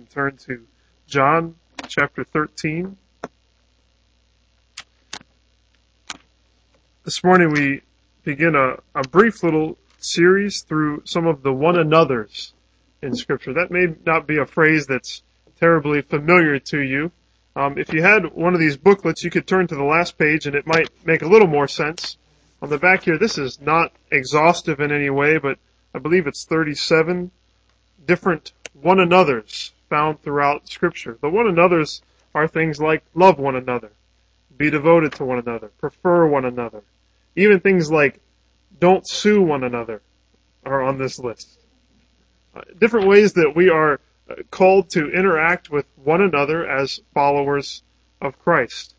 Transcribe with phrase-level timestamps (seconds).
[0.00, 0.66] and turn to
[1.06, 1.56] John
[1.86, 2.96] chapter 13.
[7.04, 7.82] This morning we
[8.24, 12.54] begin a, a brief little series through some of the one another's
[13.02, 13.52] in scripture.
[13.52, 15.22] That may not be a phrase that's
[15.58, 17.12] terribly familiar to you.
[17.54, 20.46] Um, if you had one of these booklets, you could turn to the last page
[20.46, 22.16] and it might make a little more sense.
[22.62, 25.58] On the back here, this is not exhaustive in any way, but
[25.94, 27.30] I believe it's 37
[28.06, 31.18] different one another's found throughout scripture.
[31.20, 32.00] The one another's
[32.34, 33.90] are things like love one another,
[34.56, 36.82] be devoted to one another, prefer one another.
[37.36, 38.20] Even things like
[38.78, 40.00] don't sue one another
[40.64, 41.58] are on this list.
[42.54, 47.82] Uh, different ways that we are uh, called to interact with one another as followers
[48.20, 48.94] of Christ.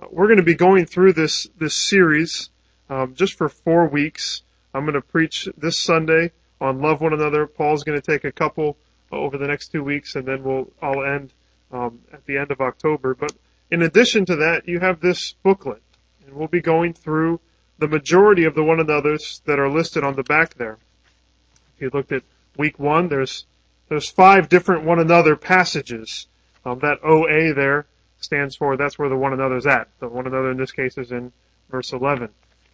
[0.00, 2.50] Uh, we're going to be going through this, this series
[2.90, 4.42] um, just for four weeks.
[4.74, 7.46] I'm going to preach this Sunday on love one another.
[7.46, 8.76] Paul's going to take a couple
[9.10, 11.32] over the next two weeks, and then we'll all end
[11.72, 13.14] um, at the end of October.
[13.14, 13.32] But
[13.70, 15.82] in addition to that, you have this booklet,
[16.26, 17.40] and we'll be going through
[17.78, 20.78] the majority of the one another's that are listed on the back there.
[21.76, 22.22] If you looked at
[22.56, 23.46] week one, there's
[23.88, 26.26] there's five different one another passages.
[26.64, 27.86] Um, that OA there
[28.20, 29.88] stands for that's where the one another's at.
[30.00, 31.32] The one another in this case is in
[31.70, 32.28] verse 11.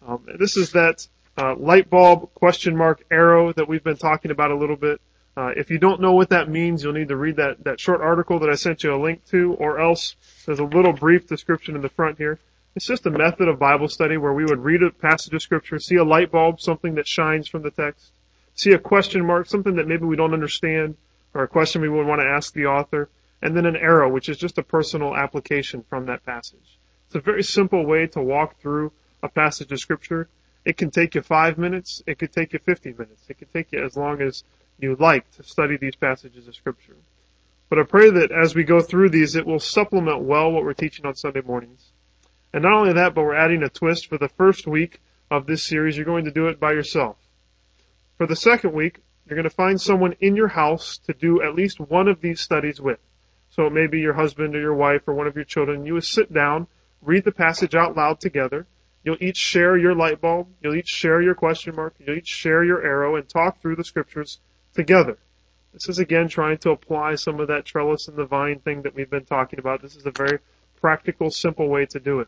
[0.07, 4.51] Um, this is that uh, light bulb question mark arrow that we've been talking about
[4.51, 5.01] a little bit.
[5.37, 8.01] Uh, if you don't know what that means, you'll need to read that, that short
[8.01, 11.75] article that I sent you a link to, or else there's a little brief description
[11.75, 12.39] in the front here.
[12.75, 15.79] It's just a method of Bible study where we would read a passage of scripture,
[15.79, 18.11] see a light bulb, something that shines from the text,
[18.53, 20.95] see a question mark, something that maybe we don't understand,
[21.33, 23.09] or a question we would want to ask the author,
[23.41, 26.79] and then an arrow, which is just a personal application from that passage.
[27.07, 30.29] It's a very simple way to walk through a passage of scripture
[30.65, 32.01] it can take you five minutes.
[32.07, 33.23] It could take you 50 minutes.
[33.29, 34.43] It could take you as long as
[34.79, 36.95] you like to study these passages of scripture.
[37.69, 40.73] But I pray that as we go through these, it will supplement well what we're
[40.73, 41.91] teaching on Sunday mornings.
[42.53, 45.01] And not only that, but we're adding a twist for the first week
[45.31, 45.97] of this series.
[45.97, 47.17] You're going to do it by yourself.
[48.17, 51.55] For the second week, you're going to find someone in your house to do at
[51.55, 52.99] least one of these studies with.
[53.49, 55.85] So it may be your husband or your wife or one of your children.
[55.85, 56.67] You sit down,
[57.01, 58.67] read the passage out loud together,
[59.05, 60.47] You'll each share your light bulb.
[60.61, 61.93] You'll each share your question mark.
[61.99, 64.39] You'll each share your arrow and talk through the scriptures
[64.75, 65.17] together.
[65.73, 68.95] This is again trying to apply some of that trellis and the vine thing that
[68.95, 69.81] we've been talking about.
[69.81, 70.39] This is a very
[70.79, 72.27] practical, simple way to do it.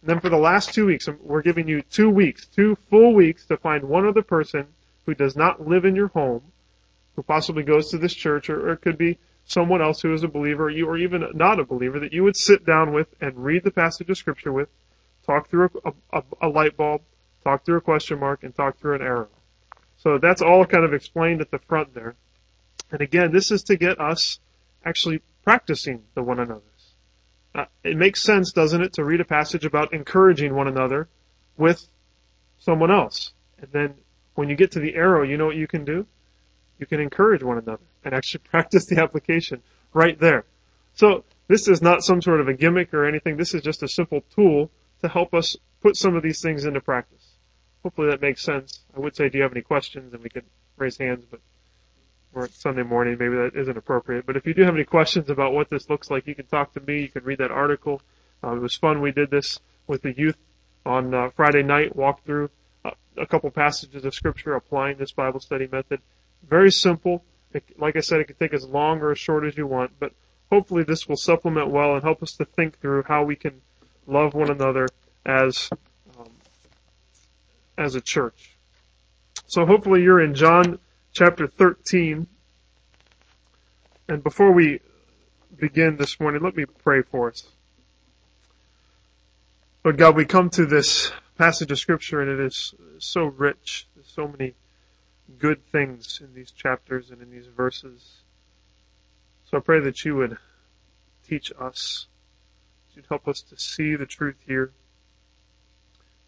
[0.00, 3.44] And then for the last two weeks, we're giving you two weeks, two full weeks
[3.46, 4.66] to find one other person
[5.04, 6.42] who does not live in your home,
[7.16, 10.22] who possibly goes to this church, or, or it could be someone else who is
[10.22, 13.08] a believer, or you, or even not a believer, that you would sit down with
[13.20, 14.68] and read the passage of scripture with,
[15.26, 17.02] talk through a, a, a light bulb,
[17.42, 19.28] talk through a question mark, and talk through an arrow.
[19.98, 22.14] So that's all kind of explained at the front there.
[22.90, 24.38] And again, this is to get us
[24.84, 26.62] actually practicing the one another's.
[27.54, 31.08] Uh, it makes sense, doesn't it, to read a passage about encouraging one another
[31.56, 31.84] with
[32.60, 33.32] someone else.
[33.60, 33.94] And then
[34.34, 36.06] when you get to the arrow, you know what you can do?
[36.78, 40.44] You can encourage one another and actually practice the application right there.
[40.94, 43.36] So this is not some sort of a gimmick or anything.
[43.36, 44.70] This is just a simple tool
[45.02, 47.17] to help us put some of these things into practice.
[47.88, 48.80] Hopefully that makes sense.
[48.94, 50.12] I would say, do you have any questions?
[50.12, 50.44] And we could
[50.76, 51.40] raise hands, but
[52.34, 54.26] we're Sunday morning, maybe that isn't appropriate.
[54.26, 56.74] But if you do have any questions about what this looks like, you can talk
[56.74, 57.00] to me.
[57.00, 58.02] You can read that article.
[58.44, 59.00] Uh, it was fun.
[59.00, 60.36] We did this with the youth
[60.84, 62.50] on uh, Friday night, walked through
[62.84, 66.02] uh, a couple passages of scripture applying this Bible study method.
[66.46, 67.24] Very simple.
[67.54, 69.92] It, like I said, it could take as long or as short as you want,
[69.98, 70.12] but
[70.50, 73.62] hopefully this will supplement well and help us to think through how we can
[74.06, 74.88] love one another
[75.24, 75.78] as um,
[77.78, 78.56] as a church.
[79.46, 80.78] So hopefully you're in John
[81.12, 82.26] chapter 13.
[84.08, 84.80] And before we
[85.56, 87.46] begin this morning, let me pray for us.
[89.84, 93.86] Lord God, we come to this passage of scripture and it is so rich.
[93.94, 94.54] There's so many
[95.38, 98.22] good things in these chapters and in these verses.
[99.50, 100.36] So I pray that you would
[101.26, 102.06] teach us
[102.98, 104.72] you'd help us to see the truth here,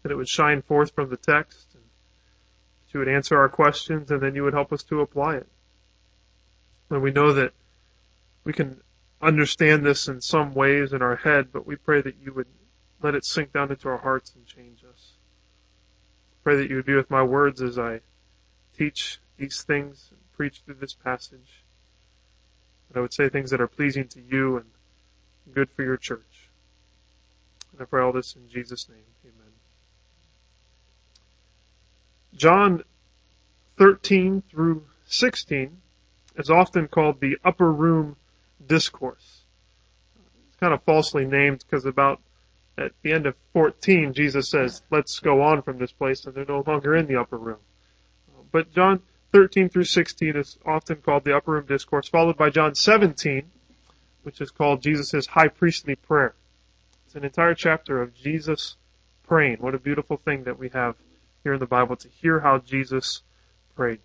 [0.03, 4.11] that it would shine forth from the text, and that you would answer our questions,
[4.11, 5.47] and then you would help us to apply it.
[6.89, 7.53] And we know that
[8.43, 8.81] we can
[9.21, 12.47] understand this in some ways in our head, but we pray that you would
[13.01, 15.11] let it sink down into our hearts and change us.
[16.43, 18.01] Pray that you would be with my words as I
[18.77, 21.63] teach these things and preach through this passage.
[22.89, 24.65] That I would say things that are pleasing to you and
[25.53, 26.49] good for your church.
[27.71, 28.97] And I pray all this in Jesus' name.
[29.23, 29.40] Amen.
[32.35, 32.83] John
[33.77, 35.77] 13 through 16
[36.37, 38.15] is often called the upper room
[38.65, 39.41] Discourse.
[40.47, 42.21] It's kind of falsely named because about
[42.77, 46.45] at the end of 14, Jesus says, let's go on from this place, and they're
[46.45, 47.59] no longer in the upper room.
[48.51, 49.01] But John
[49.33, 53.43] 13 through 16 is often called the upper room discourse, followed by John 17,
[54.23, 56.33] which is called Jesus' high priestly prayer.
[57.05, 58.77] It's an entire chapter of Jesus
[59.23, 59.57] praying.
[59.59, 60.95] What a beautiful thing that we have
[61.43, 63.21] here in the Bible to hear how Jesus
[63.75, 63.99] prayed.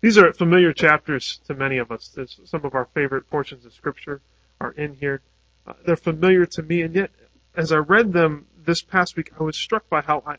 [0.00, 2.08] These are familiar chapters to many of us.
[2.08, 4.20] There's some of our favorite portions of scripture
[4.60, 5.22] are in here.
[5.66, 7.10] Uh, they're familiar to me, and yet,
[7.54, 10.36] as I read them this past week, I was struck by how I,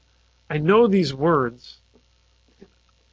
[0.50, 1.80] I know these words.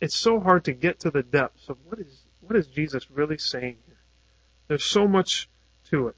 [0.00, 3.38] It's so hard to get to the depths of what is, what is Jesus really
[3.38, 3.98] saying here.
[4.66, 5.48] There's so much
[5.90, 6.16] to it.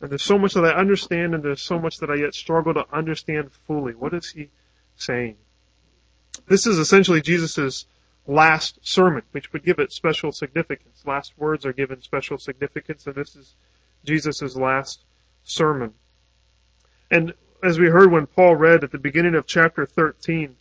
[0.00, 2.72] And there's so much that I understand and there's so much that I yet struggle
[2.74, 3.94] to understand fully.
[3.94, 4.50] What is he
[4.96, 5.36] saying?
[6.46, 7.86] This is essentially Jesus'
[8.26, 11.02] last sermon, which would give it special significance.
[11.06, 13.54] Last words are given special significance, and this is
[14.04, 15.04] Jesus' last
[15.44, 15.94] sermon.
[17.10, 20.56] And as we heard when Paul read at the beginning of chapter 13,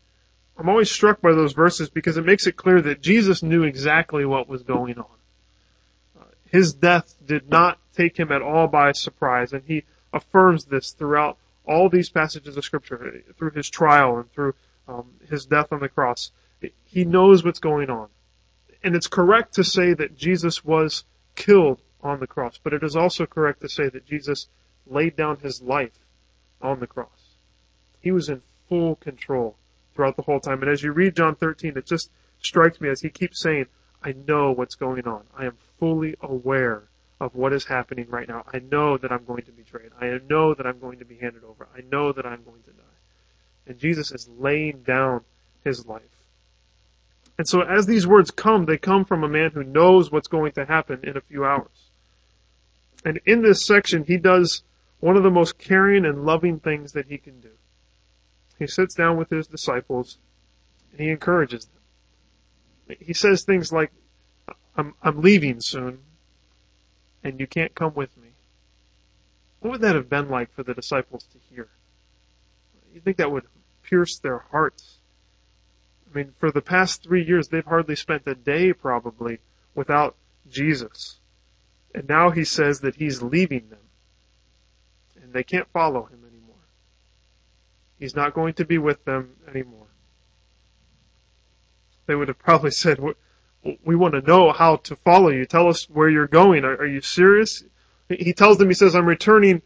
[0.58, 4.26] I'm always struck by those verses because it makes it clear that Jesus knew exactly
[4.26, 6.26] what was going on.
[6.52, 11.38] His death did not take him at all by surprise, and he affirms this throughout
[11.66, 14.56] all these passages of scripture, through his trial and through
[14.90, 16.32] um, his death on the cross.
[16.86, 18.10] He knows what's going on.
[18.84, 21.04] And it's correct to say that Jesus was
[21.36, 24.48] killed on the cross, but it is also correct to say that Jesus
[24.88, 25.98] laid down his life
[26.62, 27.36] on the cross.
[28.02, 29.58] He was in full control
[29.94, 30.62] throughout the whole time.
[30.62, 32.10] And as you read John 13, it just
[32.42, 33.66] strikes me as he keeps saying,
[34.02, 35.24] I know what's going on.
[35.38, 36.84] I am fully aware
[37.20, 38.46] of what is happening right now.
[38.52, 39.92] I know that I'm going to be betrayed.
[40.00, 41.68] I know that I'm going to be handed over.
[41.76, 42.99] I know that I'm going to die.
[43.70, 45.22] And Jesus is laying down
[45.64, 46.02] his life.
[47.38, 50.54] And so as these words come, they come from a man who knows what's going
[50.54, 51.92] to happen in a few hours.
[53.06, 54.64] And in this section, he does
[55.00, 57.52] one of the most caring and loving things that he can do.
[58.58, 60.18] He sits down with his disciples
[60.92, 62.98] and he encourages them.
[63.00, 63.92] He says things like,
[64.76, 66.00] I'm, I'm leaving soon
[67.24, 68.30] and you can't come with me.
[69.60, 71.68] What would that have been like for the disciples to hear?
[72.94, 73.46] You think that would
[73.90, 74.98] pierce their hearts?
[76.12, 79.40] I mean, for the past three years, they've hardly spent a day probably
[79.76, 80.16] without
[80.50, 81.20] Jesus.
[81.94, 83.80] And now he says that he's leaving them.
[85.22, 86.56] And they can't follow him anymore.
[88.00, 89.88] He's not going to be with them anymore.
[92.08, 93.00] They would have probably said,
[93.84, 95.46] we want to know how to follow you.
[95.46, 96.64] Tell us where you're going.
[96.66, 97.64] Are, are you serious?
[98.08, 99.62] He tells them, he says, I'm returning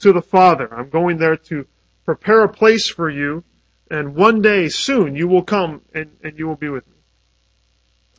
[0.00, 0.72] to the Father.
[0.74, 1.66] I'm going there to
[2.04, 3.44] prepare a place for you,
[3.94, 6.96] and one day soon you will come and, and you will be with me.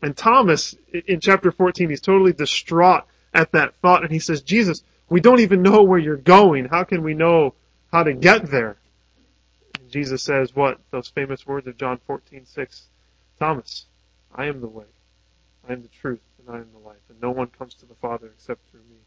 [0.02, 0.76] And Thomas,
[1.08, 5.42] in chapter 14, he's totally distraught at that thought, and he says, Jesus, we don't
[5.42, 6.66] even know where you're going.
[6.66, 7.56] How can we know
[7.92, 8.78] how to get there?
[9.80, 10.80] And Jesus says what?
[10.92, 12.84] Those famous words of John 14, 6.
[13.38, 13.86] Thomas,
[14.34, 14.86] I am the way.
[15.68, 17.96] I am the truth and I am the life, and no one comes to the
[17.96, 18.98] Father except through me.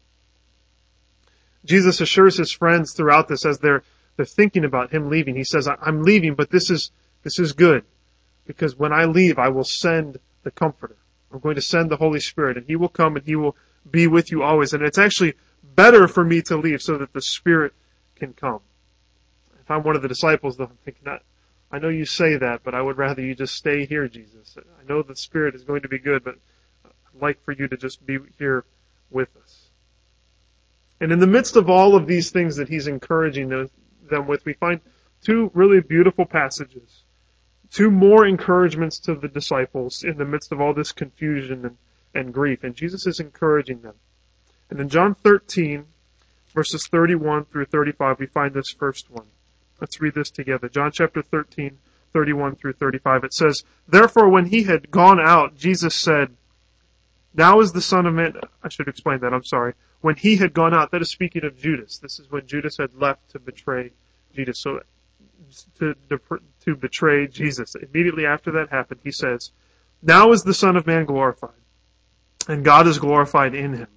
[1.65, 3.83] Jesus assures his friends throughout this as they're,
[4.19, 5.37] they're thinking about him leaving.
[5.37, 6.91] He says, I'm leaving, but this is,
[7.23, 7.85] this is good.
[8.45, 10.97] Because when I leave, I will send the Comforter.
[11.31, 13.55] I'm going to send the Holy Spirit, and He will come and He will
[13.89, 14.73] be with you always.
[14.73, 17.71] And it's actually better for me to leave so that the Spirit
[18.17, 18.59] can come.
[19.61, 21.07] If I'm one of the disciples, though, I'm thinking,
[21.71, 24.57] I know you say that, but I would rather you just stay here, Jesus.
[24.57, 26.35] I know the Spirit is going to be good, but
[26.83, 28.65] I'd like for you to just be here
[29.11, 29.69] with us.
[30.99, 33.47] And in the midst of all of these things that he's encouraging
[34.09, 34.81] them with, we find
[35.23, 37.03] two really beautiful passages.
[37.71, 41.77] Two more encouragements to the disciples in the midst of all this confusion and,
[42.15, 42.63] and grief.
[42.63, 43.95] And Jesus is encouraging them.
[44.69, 45.85] And in John 13,
[46.53, 49.27] verses 31 through 35, we find this first one.
[49.79, 50.67] Let's read this together.
[50.67, 51.77] John chapter 13,
[52.11, 53.23] 31 through 35.
[53.23, 56.35] It says, Therefore when he had gone out, Jesus said,
[57.33, 59.73] Now is the Son of Man, I should explain that, I'm sorry.
[60.01, 61.97] When he had gone out, that is speaking of Judas.
[61.97, 63.91] This is when Judas had left to betray
[64.33, 64.59] Jesus.
[64.59, 64.79] So,
[65.79, 65.95] to,
[66.65, 67.75] to betray Jesus.
[67.75, 69.51] Immediately after that happened, he says,
[70.01, 71.51] Now is the Son of Man glorified,
[72.47, 73.87] and God is glorified in him.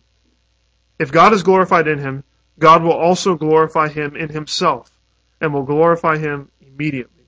[0.98, 2.24] If God is glorified in him,
[2.58, 4.90] God will also glorify him in himself
[5.40, 7.24] and will glorify him immediately.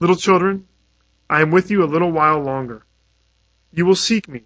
[0.00, 0.66] Little children,
[1.30, 2.84] I am with you a little while longer.
[3.72, 4.42] You will seek me.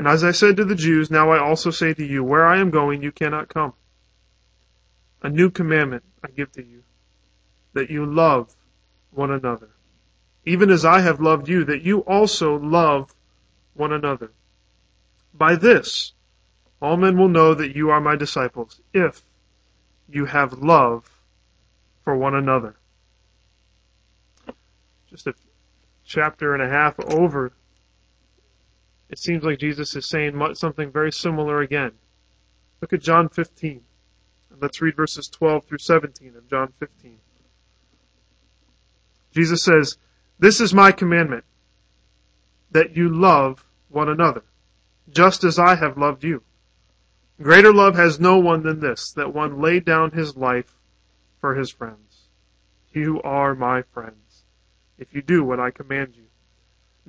[0.00, 2.58] And as I said to the Jews, now I also say to you, where I
[2.58, 3.74] am going, you cannot come.
[5.20, 6.84] A new commandment I give to you,
[7.74, 8.56] that you love
[9.10, 9.68] one another.
[10.46, 13.14] Even as I have loved you, that you also love
[13.74, 14.30] one another.
[15.34, 16.14] By this,
[16.80, 19.20] All men will know that you are my disciples if
[20.08, 21.10] you have love
[22.04, 22.74] for one another.
[25.10, 25.34] Just a
[26.06, 27.52] chapter and a half over,
[29.10, 31.92] it seems like Jesus is saying something very similar again.
[32.80, 33.82] Look at John 15.
[34.50, 37.18] And Let's read verses 12 through 17 of John 15.
[39.32, 39.98] Jesus says,
[40.38, 41.44] This is my commandment,
[42.70, 44.44] that you love one another,
[45.10, 46.42] just as I have loved you.
[47.42, 50.76] Greater love has no one than this, that one lay down his life
[51.40, 52.28] for his friends.
[52.92, 54.44] You are my friends,
[54.98, 56.29] if you do what I command you.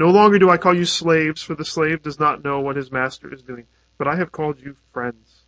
[0.01, 2.91] No longer do I call you slaves, for the slave does not know what his
[2.91, 3.67] master is doing,
[3.99, 5.43] but I have called you friends.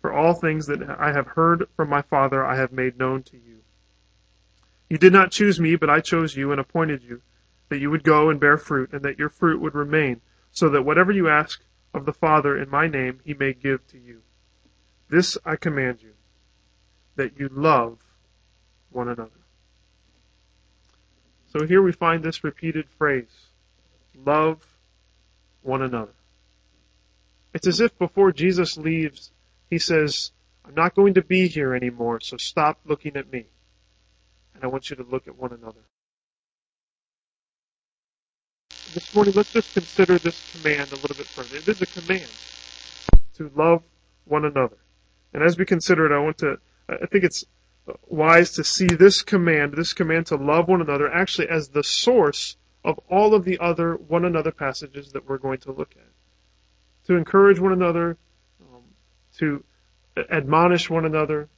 [0.00, 3.36] For all things that I have heard from my Father I have made known to
[3.36, 3.58] you.
[4.90, 7.22] You did not choose me, but I chose you and appointed you,
[7.68, 10.82] that you would go and bear fruit, and that your fruit would remain, so that
[10.82, 11.62] whatever you ask
[11.94, 14.22] of the Father in my name he may give to you.
[15.10, 16.14] This I command you,
[17.14, 17.98] that you love
[18.90, 19.30] one another.
[21.46, 23.46] So here we find this repeated phrase,
[24.26, 24.66] love
[25.62, 26.12] one another.
[27.54, 29.30] It's as if before Jesus leaves,
[29.70, 30.32] he says,
[30.64, 33.46] I'm not going to be here anymore, so stop looking at me.
[34.54, 35.80] And I want you to look at one another.
[38.92, 41.56] This morning, let's just consider this command a little bit further.
[41.56, 42.30] It is a command
[43.34, 43.82] to love
[44.24, 44.76] one another.
[45.32, 47.44] And as we consider it, I want to, I think it's
[48.08, 52.56] wise to see this command, this command to love one another, actually as the source
[52.86, 56.06] of all of the other one another passages that we're going to look at.
[57.08, 58.16] To encourage one another,
[58.62, 58.82] um,
[59.38, 59.64] to
[60.30, 61.48] admonish one another,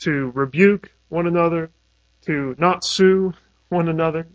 [0.00, 1.70] to rebuke one another,
[2.22, 3.34] to not sue
[3.68, 4.26] one another.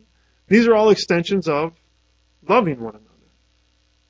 [0.47, 1.73] These are all extensions of
[2.47, 3.09] loving one another.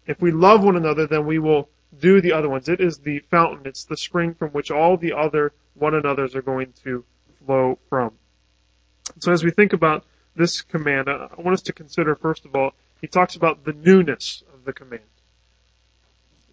[0.06, 2.68] If we love one another, then we will do the other ones.
[2.68, 6.42] It is the fountain, it's the spring from which all the other one another's are
[6.42, 7.06] going to
[7.46, 8.12] flow from.
[9.20, 10.06] So as we think about
[10.36, 14.44] this command, I want us to consider first of all, he talks about the newness
[14.54, 15.04] of the command.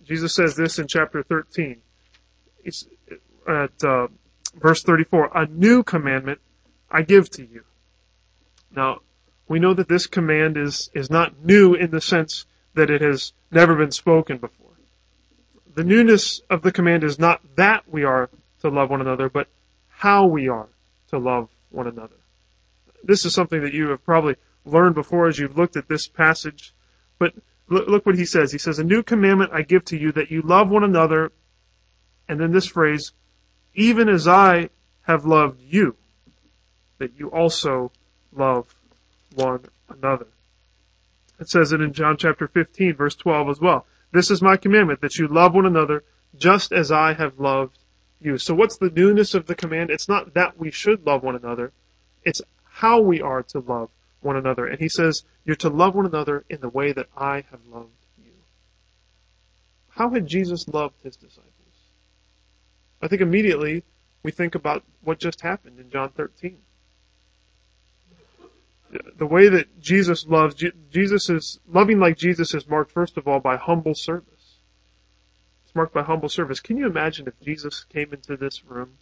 [0.05, 1.81] Jesus says this in chapter 13.
[2.65, 2.87] He's
[3.49, 4.09] at uh,
[4.55, 6.41] verse 34, a new commandment
[6.91, 7.65] I give to you.
[8.75, 9.01] Now,
[9.49, 13.33] we know that this command is, is not new in the sense that it has
[13.51, 14.71] never been spoken before.
[15.75, 18.29] The newness of the command is not that we are
[18.61, 19.49] to love one another, but
[19.89, 20.69] how we are
[21.09, 22.17] to love one another.
[23.03, 26.75] This is something that you have probably learned before as you've looked at this passage,
[27.19, 27.35] but
[27.69, 28.53] look what he says.
[28.53, 31.33] He says, A new commandment I give to you that you love one another,
[32.29, 33.13] and then this phrase,
[33.75, 34.71] even as I
[35.03, 35.97] have loved you,
[36.99, 37.91] that you also
[38.33, 38.75] love
[39.35, 40.27] one another.
[41.39, 43.87] It says it in John chapter 15 verse 12 as well.
[44.13, 46.05] This is my commandment that you love one another
[46.37, 47.79] just as I have loved
[48.21, 48.37] you.
[48.39, 49.91] So what's the newness of the command?
[49.91, 51.73] It's not that we should love one another.
[52.23, 52.43] It's
[52.81, 54.67] how we are to love one another.
[54.67, 57.91] And he says, you're to love one another in the way that I have loved
[58.25, 58.33] you.
[59.91, 61.45] How had Jesus loved his disciples?
[63.03, 63.85] I think immediately
[64.23, 66.59] we think about what just happened in John 13
[69.19, 73.39] the way that Jesus loves, Jesus is, loving like Jesus is marked first of all
[73.39, 74.57] by humble service.
[75.65, 76.59] It's marked by humble service.
[76.61, 78.99] Can you imagine if Jesus came into this room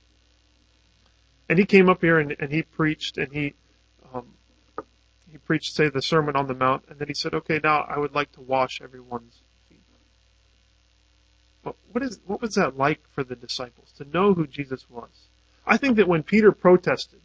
[1.48, 3.54] and he came up here and, and he preached and he, he
[5.48, 8.14] preached, say, the Sermon on the Mount, and then he said, okay, now I would
[8.14, 9.80] like to wash everyone's feet.
[11.64, 15.08] But what is, what was that like for the disciples to know who Jesus was?
[15.66, 17.22] I think that when Peter protested,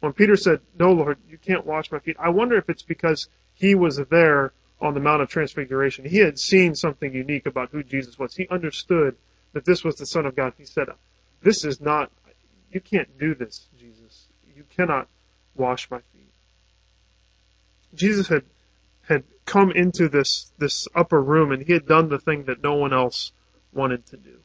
[0.00, 3.28] when Peter said, No, Lord, you can't wash my feet, I wonder if it's because
[3.52, 6.06] he was there on the Mount of Transfiguration.
[6.06, 8.34] He had seen something unique about who Jesus was.
[8.34, 9.16] He understood
[9.52, 10.54] that this was the Son of God.
[10.56, 10.86] He said,
[11.42, 12.10] This is not,
[12.72, 14.28] you can't do this, Jesus.
[14.56, 15.08] You cannot
[15.54, 16.25] wash my feet.
[17.96, 18.44] Jesus had,
[19.02, 22.74] had come into this, this upper room and he had done the thing that no
[22.74, 23.32] one else
[23.72, 24.38] wanted to do.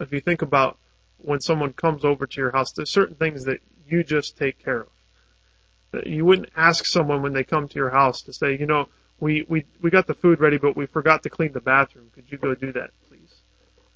[0.00, 0.78] If you think about
[1.18, 4.82] when someone comes over to your house, there's certain things that you just take care
[4.82, 6.06] of.
[6.06, 8.88] You wouldn't ask someone when they come to your house to say, you know,
[9.20, 12.10] we, we, we got the food ready, but we forgot to clean the bathroom.
[12.14, 13.34] Could you go do that, please?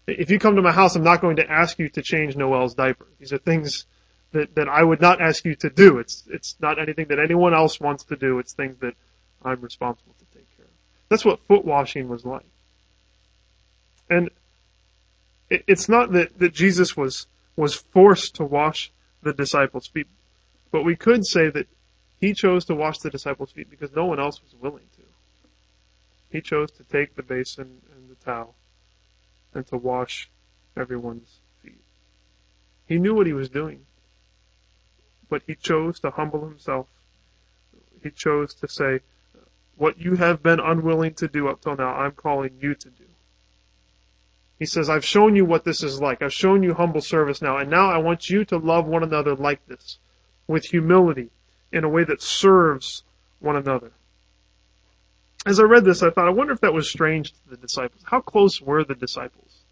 [0.06, 2.74] If you come to my house, I'm not going to ask you to change Noel's
[2.74, 3.06] diaper.
[3.20, 3.86] These are things
[4.32, 5.98] that, that I would not ask you to do.
[5.98, 8.38] It's, it's not anything that anyone else wants to do.
[8.38, 8.94] It's things that
[9.44, 10.72] I'm responsible to take care of.
[11.08, 12.46] That's what foot washing was like.
[14.08, 14.30] And
[15.50, 18.90] it, it's not that, that Jesus was, was forced to wash
[19.22, 20.08] the disciples' feet.
[20.70, 21.66] But we could say that
[22.20, 25.02] he chose to wash the disciples' feet because no one else was willing to.
[26.30, 28.54] He chose to take the basin and the towel
[29.54, 30.30] and to wash
[30.76, 31.80] everyone's feet.
[32.86, 33.84] He knew what he was doing,
[35.32, 36.86] but he chose to humble himself.
[38.02, 39.00] He chose to say,
[39.76, 43.04] What you have been unwilling to do up till now, I'm calling you to do.
[44.58, 46.20] He says, I've shown you what this is like.
[46.20, 49.34] I've shown you humble service now, and now I want you to love one another
[49.34, 49.96] like this,
[50.46, 51.30] with humility,
[51.72, 53.02] in a way that serves
[53.40, 53.90] one another.
[55.46, 58.02] As I read this, I thought, I wonder if that was strange to the disciples.
[58.04, 59.62] How close were the disciples?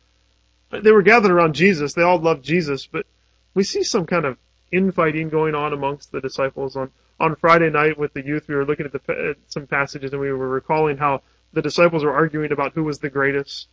[0.70, 1.92] They were gathered around Jesus.
[1.92, 3.04] They all loved Jesus, but
[3.52, 4.38] we see some kind of
[4.72, 6.76] infighting going on amongst the disciples.
[6.76, 10.12] On, on Friday night with the youth, we were looking at, the, at some passages
[10.12, 11.22] and we were recalling how
[11.52, 13.68] the disciples were arguing about who was the greatest.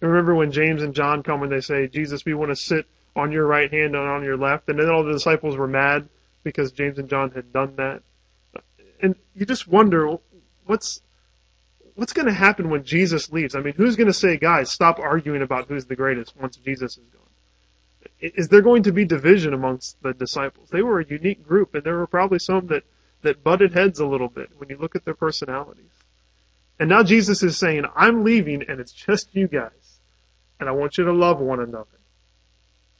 [0.00, 3.32] Remember when James and John come and they say, Jesus, we want to sit on
[3.32, 4.68] your right hand and on your left.
[4.68, 6.08] And then all the disciples were mad
[6.42, 8.02] because James and John had done that.
[9.00, 10.18] And you just wonder,
[10.66, 11.00] what's,
[11.94, 13.54] what's going to happen when Jesus leaves?
[13.54, 16.98] I mean, who's going to say, guys, stop arguing about who's the greatest once Jesus
[16.98, 17.21] is gone?
[18.20, 20.68] Is there going to be division amongst the disciples?
[20.70, 22.84] They were a unique group, and there were probably some that,
[23.22, 25.90] that butted heads a little bit when you look at their personalities.
[26.78, 29.98] And now Jesus is saying, I'm leaving, and it's just you guys,
[30.58, 31.86] and I want you to love one another.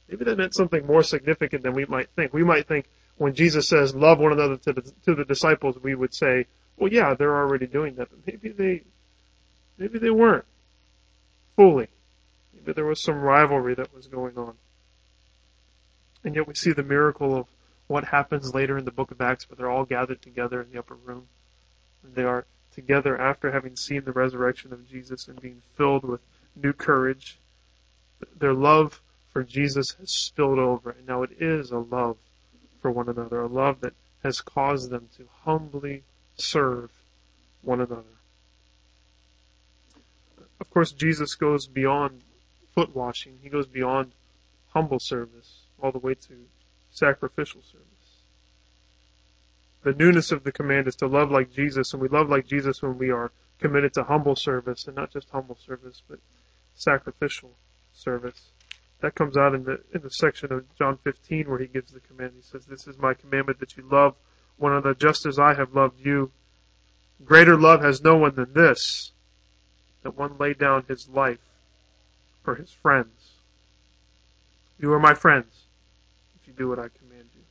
[0.07, 2.33] Maybe that meant something more significant than we might think.
[2.33, 2.85] We might think
[3.17, 6.45] when Jesus says, love one another to the, to the disciples, we would say,
[6.77, 8.83] well, yeah, they're already doing that, but maybe they,
[9.77, 10.45] maybe they weren't
[11.55, 11.87] fully.
[12.53, 14.55] Maybe there was some rivalry that was going on.
[16.23, 17.47] And yet we see the miracle of
[17.87, 20.79] what happens later in the book of Acts where they're all gathered together in the
[20.79, 21.27] upper room.
[22.03, 26.21] And they are together after having seen the resurrection of Jesus and being filled with
[26.55, 27.37] new courage.
[28.39, 29.01] Their love
[29.31, 30.91] for Jesus has spilled over.
[30.91, 32.17] And now it is a love
[32.81, 36.03] for one another, a love that has caused them to humbly
[36.35, 36.89] serve
[37.61, 38.03] one another.
[40.59, 42.21] Of course, Jesus goes beyond
[42.73, 43.39] foot washing.
[43.43, 44.13] He goes beyond
[44.73, 46.45] humble service all the way to
[46.89, 47.87] sacrificial service.
[49.83, 52.81] The newness of the command is to love like Jesus, and we love like Jesus
[52.81, 56.19] when we are committed to humble service, and not just humble service, but
[56.73, 57.51] sacrificial
[57.93, 58.49] service.
[59.01, 61.99] That comes out in the in the section of John 15 where he gives the
[61.99, 62.31] command.
[62.37, 64.15] He says, "This is my commandment that you love
[64.55, 66.31] one another just as I have loved you.
[67.25, 69.11] Greater love has no one than this,
[70.03, 71.43] that one lay down his life
[72.43, 73.33] for his friends.
[74.79, 75.62] You are my friends
[76.47, 77.41] you do what I command you.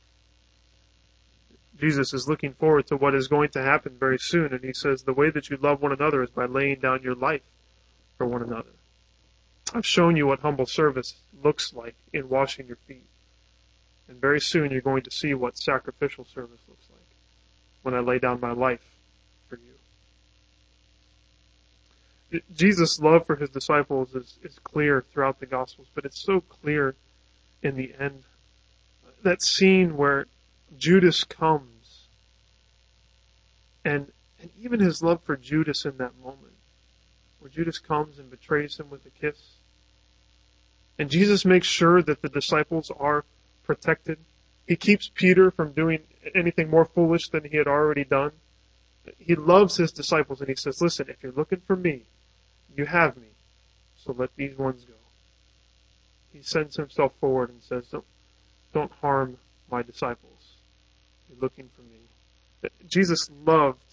[1.79, 5.03] Jesus is looking forward to what is going to happen very soon, and he says
[5.03, 7.41] the way that you love one another is by laying down your life
[8.17, 8.69] for one another.
[9.73, 13.07] I've shown you what humble service looks like in washing your feet.
[14.07, 16.99] And very soon you're going to see what sacrificial service looks like
[17.81, 18.83] when I lay down my life
[19.49, 19.57] for
[22.31, 22.41] you.
[22.55, 26.95] Jesus' love for his disciples is, is clear throughout the Gospels, but it's so clear
[27.61, 28.23] in the end.
[29.23, 30.27] That scene where
[30.77, 32.07] Judas comes
[33.85, 36.53] and, and even his love for Judas in that moment,
[37.39, 39.39] where Judas comes and betrays him with a kiss.
[40.99, 43.25] And Jesus makes sure that the disciples are
[43.63, 44.17] protected.
[44.67, 46.01] He keeps Peter from doing
[46.35, 48.31] anything more foolish than he had already done.
[49.17, 52.03] He loves his disciples and he says, listen, if you're looking for me,
[52.75, 53.27] you have me.
[53.97, 54.93] So let these ones go.
[56.31, 58.05] He sends himself forward and says, don't,
[58.73, 59.37] don't harm
[59.71, 60.57] my disciples.
[61.29, 62.69] You're looking for me.
[62.87, 63.83] Jesus loved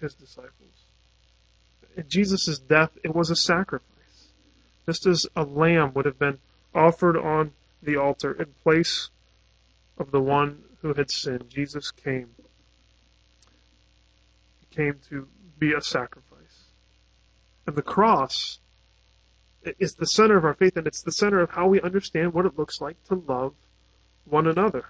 [0.00, 0.52] his disciples.
[1.96, 3.86] In Jesus' death, it was a sacrifice.
[4.86, 6.38] Just as a lamb would have been
[6.74, 7.52] offered on
[7.82, 9.10] the altar in place
[9.98, 11.50] of the one who had sinned.
[11.50, 12.30] Jesus came.
[14.60, 15.28] He came to
[15.58, 16.64] be a sacrifice.
[17.66, 18.58] And the cross
[19.78, 22.46] is the center of our faith, and it's the center of how we understand what
[22.46, 23.54] it looks like to love
[24.24, 24.86] one another.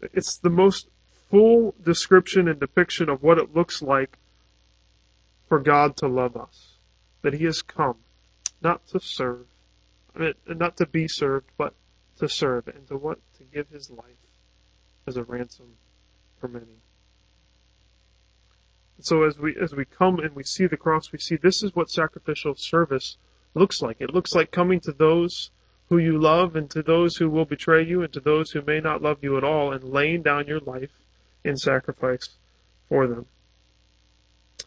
[0.00, 0.88] It's the most
[1.30, 4.18] full description and depiction of what it looks like
[5.48, 6.74] for God to love us.
[7.22, 7.96] That He has come,
[8.62, 9.46] not to serve,
[10.14, 11.74] I mean, not to be served, but
[12.18, 13.18] to serve, and to what?
[13.38, 14.04] To give His life
[15.06, 15.76] as a ransom
[16.40, 16.66] for many.
[19.00, 21.74] So as we as we come and we see the cross, we see this is
[21.74, 23.16] what sacrificial service
[23.54, 23.96] looks like.
[24.00, 25.50] It looks like coming to those
[25.88, 28.80] who you love and to those who will betray you and to those who may
[28.80, 30.90] not love you at all and laying down your life
[31.44, 32.30] in sacrifice
[32.88, 33.26] for them.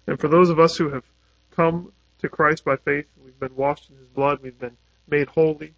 [0.06, 1.04] And for those of us who have
[1.52, 5.74] come to Christ by faith, we've been washed in his blood, we've been made holy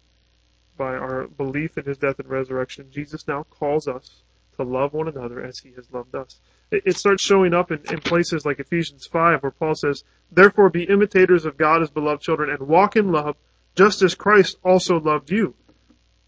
[0.76, 4.22] by our belief in his death and resurrection, Jesus now calls us
[4.60, 6.38] to love one another as he has loved us.
[6.70, 10.70] It, it starts showing up in, in places like Ephesians 5 where Paul says, Therefore
[10.70, 13.36] be imitators of God as beloved children and walk in love
[13.74, 15.54] just as Christ also loved you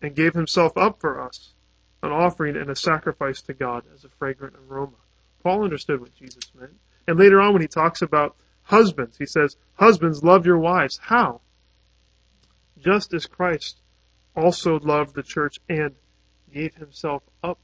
[0.01, 1.53] and gave himself up for us,
[2.03, 4.97] an offering and a sacrifice to God as a fragrant aroma.
[5.43, 6.75] Paul understood what Jesus meant.
[7.07, 10.99] And later on when he talks about husbands, he says, Husbands, love your wives.
[11.03, 11.41] How?
[12.79, 13.79] Just as Christ
[14.35, 15.95] also loved the church and
[16.53, 17.59] gave himself up.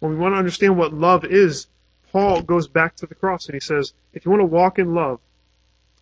[0.00, 1.66] When we want to understand what love is,
[2.10, 4.94] Paul goes back to the cross and he says, if you want to walk in
[4.94, 5.20] love,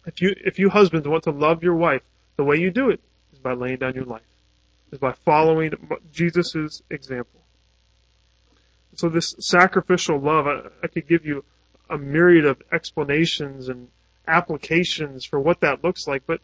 [0.06, 2.02] if you, if you husbands want to love your wife,
[2.36, 3.00] the way you do it
[3.32, 4.22] is by laying down your life,
[4.90, 5.74] is by following
[6.12, 7.40] Jesus' example.
[8.94, 11.44] So this sacrificial love, I, I could give you
[11.90, 13.88] a myriad of explanations and
[14.26, 16.40] applications for what that looks like, but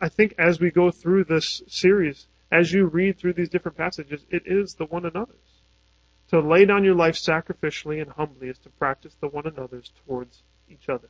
[0.00, 4.24] I think as we go through this series, as you read through these different passages,
[4.30, 5.36] it is the one another's.
[6.30, 10.42] To lay down your life sacrificially and humbly is to practice the one another's towards
[10.68, 11.08] each other.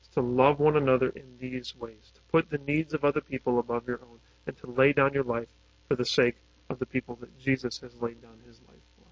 [0.00, 3.58] It's to love one another in these ways, to put the needs of other people
[3.58, 5.48] above your own, and to lay down your life
[5.88, 6.36] for the sake
[6.70, 9.08] of the people that Jesus has laid down his life for.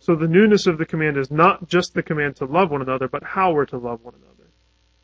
[0.00, 3.08] So the newness of the command is not just the command to love one another,
[3.08, 4.48] but how we're to love one another.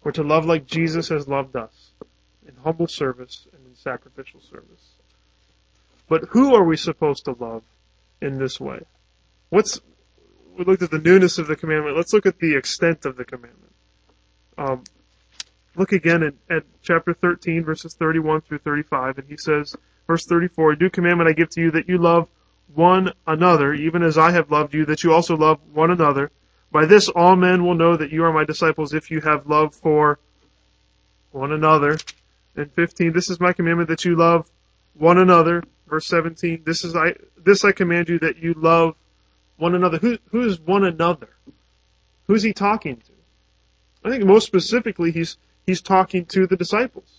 [0.02, 1.90] We're to love like Jesus has loved us,
[2.46, 4.94] in humble service and in sacrificial service.
[6.08, 7.62] But who are we supposed to love
[8.20, 8.80] in this way?
[9.50, 9.80] What's
[10.58, 11.96] we looked at the newness of the commandment.
[11.96, 13.72] Let's look at the extent of the commandment.
[14.58, 14.82] Um,
[15.76, 19.76] look again at, at chapter 13, verses 31 through 35, and he says,
[20.08, 22.28] verse 34, A new commandment I give to you that you love
[22.74, 26.32] one another, even as I have loved you, that you also love one another.
[26.72, 29.76] By this all men will know that you are my disciples if you have love
[29.76, 30.18] for
[31.30, 31.98] one another.
[32.56, 34.50] And 15, this is my commandment that you love
[34.94, 38.94] one another verse 17, this is I, this I command you that you love
[39.56, 39.98] one another.
[39.98, 41.28] Who, who is one another?
[42.26, 43.12] Who's he talking to?
[44.04, 47.10] I think most specifically he's, he's talking to the disciples.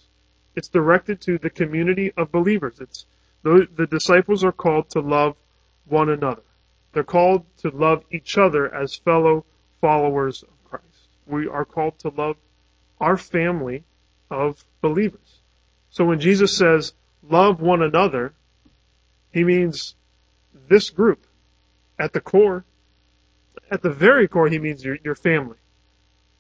[0.56, 2.80] It's directed to the community of believers.
[2.80, 3.06] It's,
[3.44, 5.36] the, the disciples are called to love
[5.86, 6.44] one another.
[6.94, 9.46] They're called to love each other as fellow
[9.82, 11.08] followers of Christ.
[11.28, 12.38] We are called to love
[13.00, 13.84] our family
[14.30, 15.40] of believers.
[15.92, 18.34] So when Jesus says, love one another,
[19.32, 19.96] he means
[20.68, 21.26] this group.
[21.98, 22.66] At the core,
[23.70, 25.58] at the very core, he means your, your family.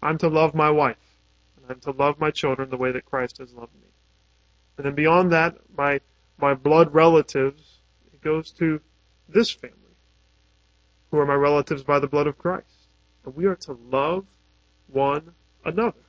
[0.01, 0.97] I'm to love my wife.
[1.57, 3.87] And I'm to love my children the way that Christ has loved me.
[4.77, 5.99] And then beyond that, my,
[6.37, 7.79] my blood relatives,
[8.13, 8.79] it goes to
[9.27, 9.75] this family,
[11.11, 12.87] who are my relatives by the blood of Christ.
[13.25, 14.25] And we are to love
[14.87, 15.33] one
[15.65, 15.99] another.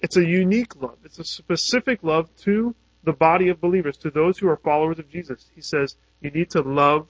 [0.00, 0.96] It's a unique love.
[1.04, 5.10] It's a specific love to the body of believers, to those who are followers of
[5.10, 5.50] Jesus.
[5.54, 7.06] He says, you need to love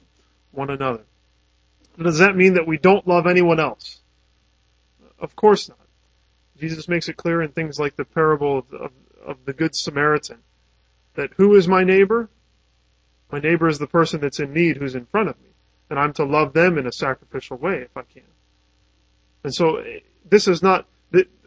[0.53, 1.05] one another.
[1.99, 4.01] Does that mean that we don't love anyone else?
[5.19, 5.79] Of course not.
[6.59, 8.91] Jesus makes it clear in things like the parable of, of,
[9.25, 10.39] of the Good Samaritan
[11.15, 12.29] that who is my neighbor?
[13.31, 15.49] My neighbor is the person that's in need who's in front of me.
[15.89, 18.23] And I'm to love them in a sacrificial way if I can.
[19.43, 20.87] And so eh, this is not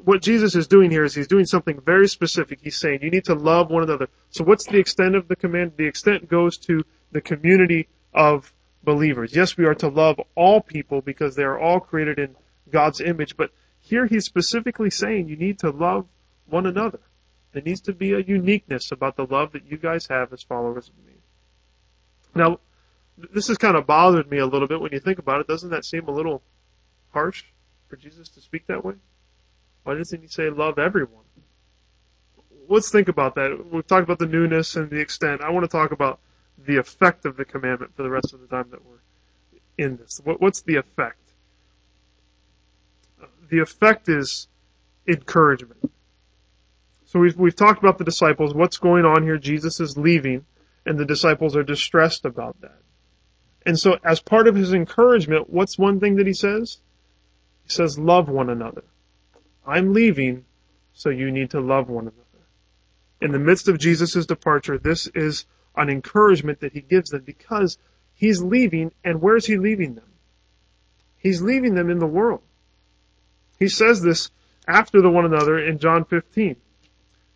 [0.04, 2.60] what Jesus is doing here is he's doing something very specific.
[2.62, 4.10] He's saying you need to love one another.
[4.32, 5.74] So what's the extent of the command?
[5.78, 9.36] The extent goes to the community of believers.
[9.36, 12.36] Yes, we are to love all people because they are all created in
[12.70, 16.06] God's image, but here he's specifically saying you need to love
[16.48, 17.00] one another.
[17.54, 20.90] There needs to be a uniqueness about the love that you guys have as followers
[20.90, 21.14] of me.
[22.36, 22.60] Now,
[23.18, 25.48] this has kind of bothered me a little bit when you think about it.
[25.48, 26.42] Doesn't that seem a little
[27.12, 27.44] harsh
[27.88, 28.96] for Jesus to speak that way?
[29.84, 31.24] Why doesn't he say love everyone?
[32.68, 33.72] Let's think about that.
[33.72, 35.42] We've talked about the newness and the extent.
[35.42, 36.20] I want to talk about
[36.58, 38.94] the effect of the commandment for the rest of the time that we're
[39.78, 40.22] in this.
[40.24, 41.20] what's the effect?
[43.50, 44.48] The effect is
[45.08, 45.92] encouragement.
[47.06, 48.54] So we've, we've talked about the disciples.
[48.54, 49.38] What's going on here?
[49.38, 50.46] Jesus is leaving
[50.86, 52.80] and the disciples are distressed about that.
[53.66, 56.80] And so as part of his encouragement, what's one thing that he says?
[57.64, 58.84] He says, love one another.
[59.66, 60.46] I'm leaving,
[60.94, 62.18] so you need to love one another.
[63.22, 67.78] In the midst of Jesus' departure, this is an encouragement that he gives them because
[68.14, 70.12] he's leaving, and where's he leaving them?
[71.18, 72.42] He's leaving them in the world.
[73.60, 74.30] He says this
[74.68, 76.56] after the one another in John 15.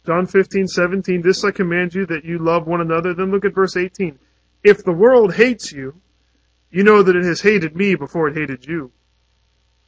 [0.05, 3.13] John 15, 17, this I command you that you love one another.
[3.13, 4.17] Then look at verse 18.
[4.63, 5.99] If the world hates you,
[6.71, 8.91] you know that it has hated me before it hated you.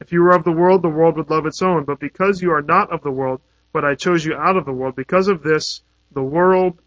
[0.00, 1.84] If you were of the world, the world would love its own.
[1.84, 3.40] But because you are not of the world,
[3.72, 5.82] but I chose you out of the world, because of this,
[6.12, 6.78] the world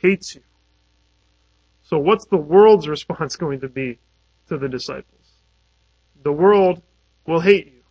[0.00, 0.42] hates you.
[1.84, 3.98] So what's the world's response going to be
[4.48, 5.28] to the disciples.
[6.22, 6.82] The world
[7.26, 7.82] will hate you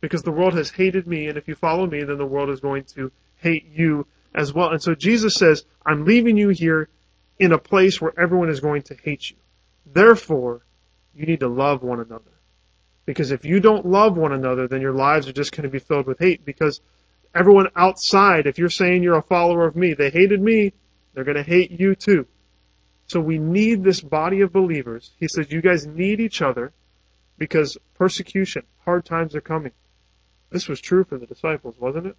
[0.00, 2.60] because the world has hated me, and if you follow me, then the world is
[2.60, 4.70] going to hate you as well.
[4.70, 6.88] And so Jesus says, I'm leaving you here
[7.38, 9.36] in a place where everyone is going to hate you.
[9.86, 10.62] Therefore,
[11.14, 12.30] you need to love one another.
[13.06, 15.78] Because if you don't love one another, then your lives are just going to be
[15.78, 16.80] filled with hate because
[17.34, 20.72] everyone outside, if you're saying you're a follower of me, they hated me,
[21.12, 22.26] they're going to hate you too.
[23.06, 25.12] So we need this body of believers.
[25.20, 26.72] He says you guys need each other
[27.38, 29.72] because persecution, hard times are coming.
[30.50, 32.16] This was true for the disciples, wasn't it?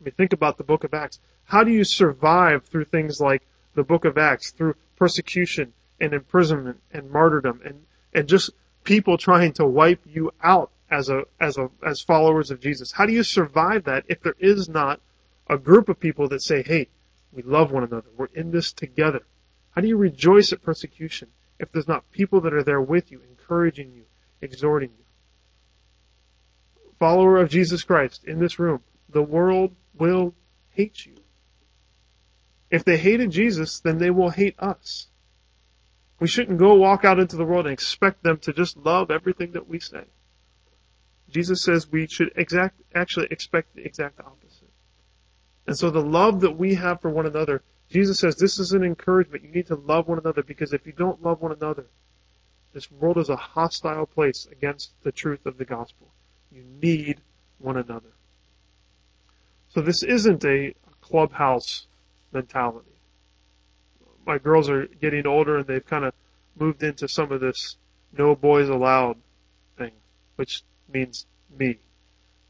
[0.00, 1.20] I mean, think about the book of Acts.
[1.44, 3.42] How do you survive through things like
[3.74, 8.50] the book of Acts, through persecution and imprisonment and martyrdom and, and just
[8.84, 12.92] people trying to wipe you out as a as a as followers of Jesus?
[12.92, 15.00] How do you survive that if there is not
[15.48, 16.88] a group of people that say, "Hey,
[17.32, 18.08] we love one another.
[18.16, 19.22] We're in this together."
[19.74, 23.20] How do you rejoice at persecution if there's not people that are there with you,
[23.28, 24.04] encouraging you,
[24.40, 25.04] exhorting you?
[26.98, 30.34] Follower of Jesus Christ in this room, the world will
[30.70, 31.14] hate you.
[32.70, 35.08] If they hated Jesus, then they will hate us.
[36.20, 39.52] We shouldn't go walk out into the world and expect them to just love everything
[39.52, 40.04] that we say.
[41.28, 44.70] Jesus says we should exact, actually expect the exact opposite.
[45.66, 47.62] And so the love that we have for one another,
[47.94, 49.44] Jesus says this is an encouragement.
[49.44, 51.86] You need to love one another because if you don't love one another,
[52.72, 56.08] this world is a hostile place against the truth of the gospel.
[56.50, 57.20] You need
[57.60, 58.08] one another.
[59.68, 61.86] So this isn't a clubhouse
[62.32, 62.90] mentality.
[64.26, 66.14] My girls are getting older and they've kind of
[66.58, 67.76] moved into some of this
[68.18, 69.18] no boys allowed
[69.78, 69.92] thing,
[70.34, 71.26] which means
[71.56, 71.78] me,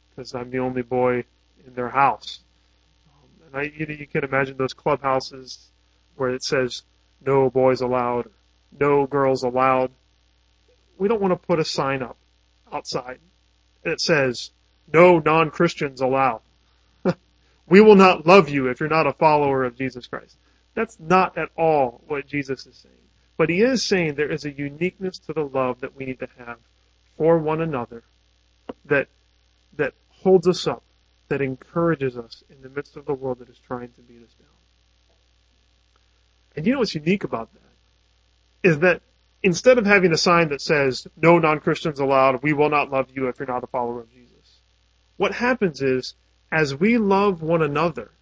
[0.09, 1.25] because I'm the only boy
[1.67, 2.44] in their house.
[3.57, 5.71] I, you, know, you can imagine those clubhouses
[6.17, 6.83] where it says
[7.25, 8.31] no boys allowed,
[8.79, 9.91] no girls allowed.
[10.99, 12.17] We don't want to put a sign up
[12.73, 13.19] outside
[13.83, 14.51] that says
[14.93, 16.43] no non-Christians allowed.
[17.69, 20.37] we will not love you if you're not a follower of Jesus Christ.
[20.75, 22.95] That's not at all what Jesus is saying.
[23.37, 26.29] But he is saying there is a uniqueness to the love that we need to
[26.39, 26.59] have
[27.17, 28.03] for one another
[28.85, 29.09] that
[29.77, 30.83] that holds us up,
[31.35, 34.33] that encourages us in the midst of the world that is trying to beat us
[34.35, 34.49] down.
[36.55, 38.69] And you know what's unique about that?
[38.69, 39.03] Is that
[39.43, 43.27] instead of having a sign that says, no non-Christians allowed, we will not love you
[43.27, 44.61] if you're not a follower of Jesus,
[45.17, 46.15] what happens is,
[46.53, 48.13] as we love one another,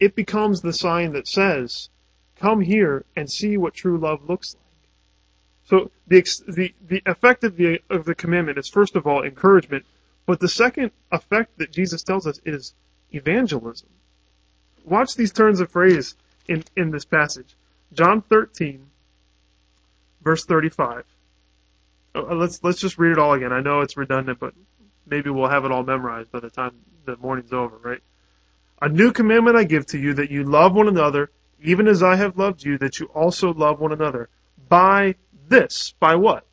[0.00, 1.88] it becomes the sign that says,
[2.34, 4.62] come here and see what true love looks like.
[5.66, 9.84] So the, the, the effect of the, of the commandment is first of all encouragement,
[10.26, 12.74] but the second effect that Jesus tells us is
[13.12, 13.88] evangelism.
[14.84, 16.16] Watch these turns of phrase
[16.48, 17.54] in, in this passage.
[17.92, 18.86] John 13,
[20.22, 21.04] verse 35.
[22.14, 23.52] Uh, let's, let's just read it all again.
[23.52, 24.54] I know it's redundant, but
[25.06, 26.72] maybe we'll have it all memorized by the time
[27.04, 28.00] the morning's over, right?
[28.82, 31.30] A new commandment I give to you that you love one another,
[31.62, 34.28] even as I have loved you, that you also love one another.
[34.68, 35.14] By
[35.48, 36.44] this, by what?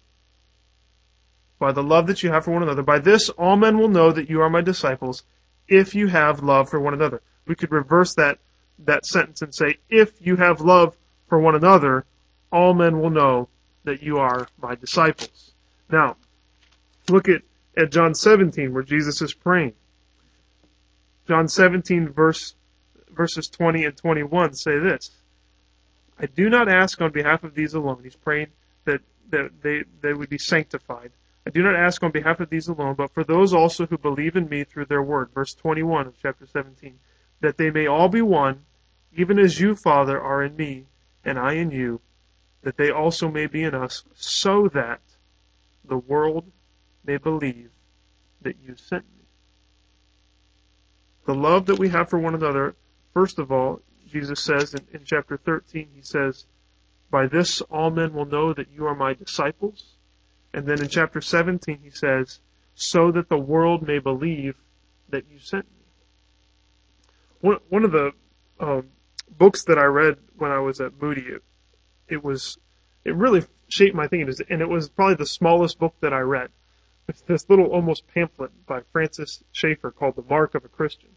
[1.64, 2.84] By the love that you have for one another.
[2.84, 5.24] By this, all men will know that you are my disciples
[5.70, 7.22] if you have love for one another.
[7.48, 8.40] We could reverse that,
[8.80, 10.98] that sentence and say, if you have love
[11.30, 12.04] for one another,
[12.52, 13.48] all men will know
[13.86, 15.54] that you are my disciples.
[15.90, 16.18] Now,
[17.08, 17.44] look at,
[17.78, 19.72] at John 17 where Jesus is praying.
[21.30, 22.56] John 17 verse,
[23.10, 25.12] verses 20 and 21 say this.
[26.20, 28.02] I do not ask on behalf of these alone.
[28.04, 28.48] He's praying
[28.84, 29.00] that,
[29.30, 31.14] that they, they would be sanctified
[31.46, 34.36] I do not ask on behalf of these alone, but for those also who believe
[34.36, 35.30] in me through their word.
[35.34, 37.00] Verse 21 of chapter 17.
[37.42, 38.66] That they may all be one,
[39.16, 40.86] even as you, Father, are in me,
[41.26, 42.00] and I in you,
[42.62, 45.02] that they also may be in us, so that
[45.84, 46.50] the world
[47.04, 47.72] may believe
[48.42, 49.26] that you sent me.
[51.26, 52.76] The love that we have for one another,
[53.14, 56.46] first of all, Jesus says in, in chapter 13, he says,
[57.12, 59.93] By this all men will know that you are my disciples
[60.54, 62.40] and then in chapter 17, he says,
[62.76, 64.56] so that the world may believe
[65.10, 65.86] that you sent me.
[67.42, 68.12] One, one of the
[68.60, 68.90] um,
[69.38, 71.44] books that I read when I was at Moody, it,
[72.08, 72.58] it was,
[73.04, 76.50] it really shaped my thinking, and it was probably the smallest book that I read.
[77.08, 81.10] It's this little almost pamphlet by Francis Schaeffer called The Mark of a Christian.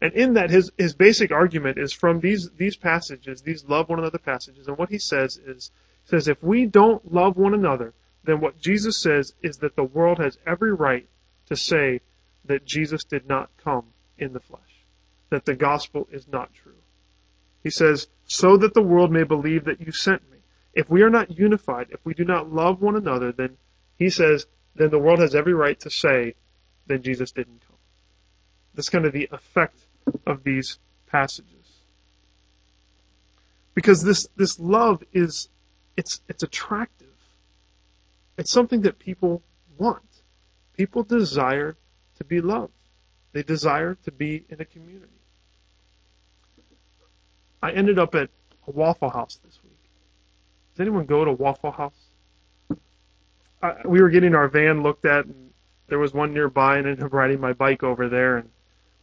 [0.00, 3.98] And in that, his, his basic argument is from these, these passages, these love one
[3.98, 5.70] another passages, and what he says is,
[6.04, 7.94] says if we don't love one another,
[8.24, 11.08] then what Jesus says is that the world has every right
[11.46, 12.00] to say
[12.44, 13.86] that Jesus did not come
[14.18, 14.60] in the flesh,
[15.30, 16.72] that the gospel is not true.
[17.62, 20.38] He says, so that the world may believe that you sent me.
[20.74, 23.56] If we are not unified, if we do not love one another, then
[23.98, 26.34] he says, then the world has every right to say,
[26.86, 27.76] that Jesus didn't come.
[28.74, 29.78] That's kind of the effect
[30.26, 31.46] of these passages.
[33.74, 35.48] Because this, this love is,
[35.96, 37.01] it's, it's attractive.
[38.42, 39.40] It's something that people
[39.78, 40.02] want.
[40.76, 41.76] People desire
[42.18, 42.72] to be loved.
[43.30, 45.20] They desire to be in a community.
[47.62, 48.30] I ended up at
[48.66, 49.78] a Waffle House this week.
[50.72, 52.08] Does anyone go to Waffle House?
[53.62, 55.52] I, we were getting our van looked at, and
[55.86, 58.50] there was one nearby, and I ended up riding my bike over there, and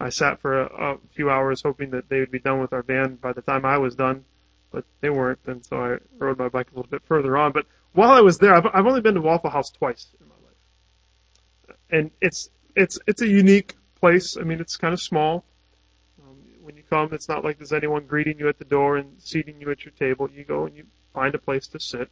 [0.01, 2.83] I sat for a, a few hours hoping that they would be done with our
[2.83, 4.25] van by the time I was done,
[4.69, 7.53] but they weren't, and so I rode my bike a little bit further on.
[7.53, 10.35] But while I was there, I've, I've only been to Waffle House twice in my
[10.45, 14.37] life, and it's it's it's a unique place.
[14.37, 15.43] I mean, it's kind of small.
[16.21, 19.19] Um, when you come, it's not like there's anyone greeting you at the door and
[19.21, 20.29] seating you at your table.
[20.31, 22.09] You go and you find a place to sit,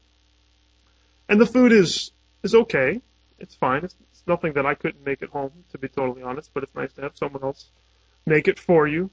[1.29, 2.11] and the food is
[2.43, 3.01] is okay.
[3.39, 3.83] It's fine.
[3.83, 6.51] It's, it's nothing that I couldn't make at home, to be totally honest.
[6.53, 7.69] But it's nice to have someone else
[8.25, 9.11] make it for you.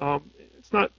[0.00, 0.90] Um, it's not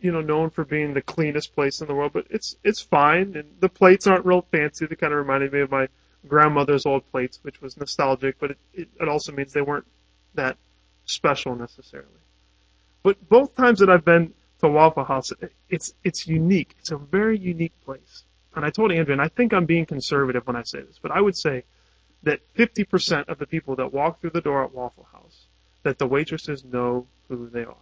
[0.00, 3.36] you know known for being the cleanest place in the world, but it's it's fine.
[3.36, 4.86] And the plates aren't real fancy.
[4.86, 5.88] They kind of reminded me of my
[6.26, 9.86] grandmother's old plates, which was nostalgic, but it, it, it also means they weren't
[10.34, 10.56] that
[11.04, 12.08] special necessarily.
[13.02, 15.32] But both times that I've been to Waffle House,
[15.68, 16.74] it's it's unique.
[16.78, 18.24] It's a very unique place.
[18.54, 21.12] And I told Andrew, and I think I'm being conservative when I say this, but
[21.12, 21.64] I would say
[22.24, 25.46] that 50% of the people that walk through the door at Waffle House,
[25.84, 27.76] that the waitresses know who they are.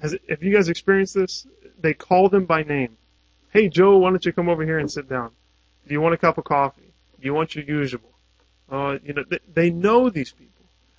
[0.00, 1.46] Has, have you guys experienced this?
[1.80, 2.96] They call them by name.
[3.52, 5.30] Hey Joe, why don't you come over here and sit down?
[5.86, 6.92] Do you want a cup of coffee?
[7.20, 8.12] Do you want your usual?
[8.70, 10.52] Uh, you know, they, they know these people.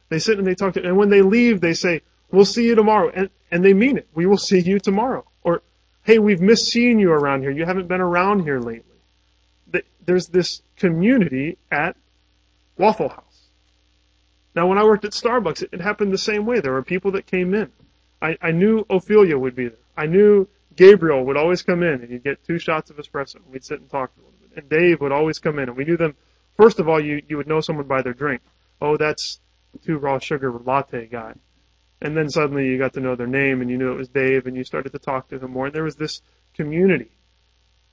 [0.09, 2.75] They sit and they talk to, and when they leave, they say, "We'll see you
[2.75, 4.07] tomorrow," and and they mean it.
[4.13, 5.25] We will see you tomorrow.
[5.43, 5.61] Or,
[6.03, 7.51] "Hey, we've missed seeing you around here.
[7.51, 8.83] You haven't been around here lately."
[10.07, 11.97] There's this community at
[12.77, 13.49] Waffle House.
[14.55, 16.61] Now, when I worked at Starbucks, it, it happened the same way.
[16.61, 17.69] There were people that came in.
[18.21, 19.77] I, I knew Ophelia would be there.
[19.95, 23.35] I knew Gabriel would always come in and he'd get two shots of espresso.
[23.35, 24.57] And we'd sit and talk a little bit.
[24.57, 26.15] And Dave would always come in and we knew them.
[26.55, 28.41] First of all, you, you would know someone by their drink.
[28.81, 29.39] Oh, that's
[29.83, 31.33] two raw sugar latte guy.
[32.01, 34.47] And then suddenly you got to know their name and you knew it was Dave
[34.47, 36.21] and you started to talk to him more and there was this
[36.55, 37.11] community.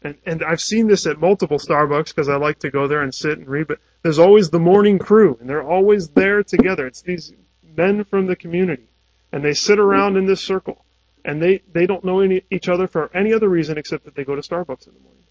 [0.02, 3.14] And, and I've seen this at multiple Starbucks because I like to go there and
[3.14, 6.86] sit and read, but there's always the morning crew and they're always there together.
[6.86, 7.32] It's these
[7.76, 8.88] men from the community
[9.34, 10.84] and they sit around in this circle
[11.24, 14.22] and they, they don't know any, each other for any other reason except that they
[14.22, 15.24] go to Starbucks in the morning.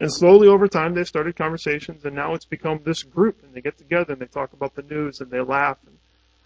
[0.00, 3.60] And slowly over time, they've started conversations, and now it's become this group, and they
[3.60, 5.76] get together and they talk about the news and they laugh.
[5.86, 5.98] And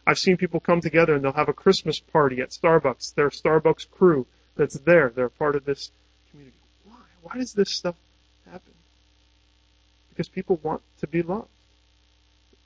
[0.05, 3.15] I've seen people come together and they'll have a Christmas party at Starbucks.
[3.15, 4.27] Their Starbucks crew
[4.57, 5.13] that's there.
[5.15, 5.93] They're part of this
[6.33, 6.57] community.
[6.87, 6.97] Why?
[7.23, 7.95] Why does this stuff
[8.47, 8.75] happen?
[10.09, 11.47] Because people want to be loved.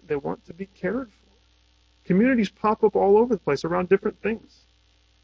[0.07, 1.24] They want to be cared for.
[2.05, 4.61] Communities pop up all over the place around different things.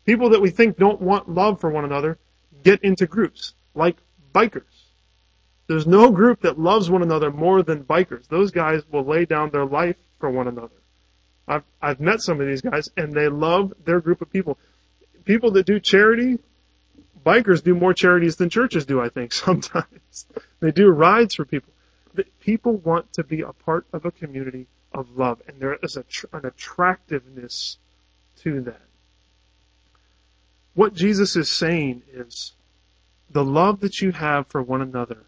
[0.07, 2.19] People that we think don't want love for one another
[2.63, 3.97] get into groups, like
[4.35, 4.63] bikers
[5.71, 8.27] there's no group that loves one another more than bikers.
[8.27, 10.75] Those guys will lay down their life for one another.
[11.47, 14.59] I've, I've met some of these guys and they love their group of people.
[15.25, 16.41] People that do charity,
[17.25, 20.27] bikers do more charities than churches do, I think, sometimes.
[20.59, 21.73] they do rides for people.
[22.41, 26.05] People want to be a part of a community of love and there is a,
[26.33, 27.79] an attractiveness
[28.41, 28.81] to that.
[30.75, 32.53] What Jesus is saying is
[33.31, 35.25] the love that you have for one another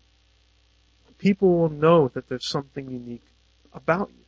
[1.22, 3.24] people will know that there's something unique
[3.72, 4.24] about you.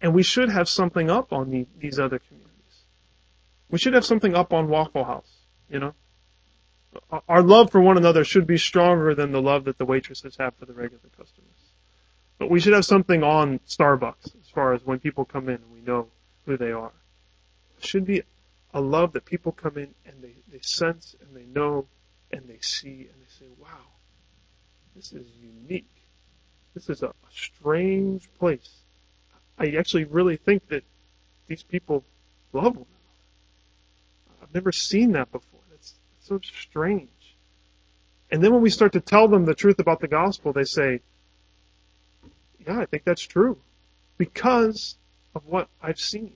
[0.00, 2.52] And we should have something up on the, these other communities.
[3.70, 5.30] We should have something up on Waffle House,
[5.70, 5.92] you know?
[7.28, 10.54] Our love for one another should be stronger than the love that the waitresses have
[10.54, 11.55] for the regular customers.
[12.38, 15.72] But we should have something on Starbucks as far as when people come in and
[15.72, 16.08] we know
[16.44, 16.92] who they are.
[17.78, 18.22] It should be
[18.74, 21.86] a love that people come in and they, they sense and they know
[22.30, 23.68] and they see and they say, wow,
[24.94, 25.86] this is unique.
[26.74, 28.70] This is a, a strange place.
[29.58, 30.84] I actually really think that
[31.46, 32.04] these people
[32.52, 34.42] love one another.
[34.42, 35.60] I've never seen that before.
[35.70, 37.08] That's, that's so strange.
[38.30, 41.00] And then when we start to tell them the truth about the gospel, they say,
[42.66, 43.58] yeah, I think that's true
[44.18, 44.96] because
[45.34, 46.34] of what I've seen.